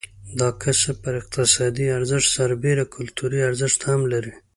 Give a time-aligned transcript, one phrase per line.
[0.39, 4.33] دا کسب پر اقتصادي ارزښت سربېره کلتوري ارزښت هم لري.